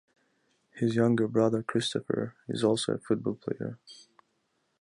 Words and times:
His 0.73 0.95
younger 0.95 1.27
brother 1.27 1.61
Christopher 1.61 2.33
is 2.47 2.63
also 2.63 2.93
a 2.93 2.97
football 2.97 3.35
player. 3.35 3.77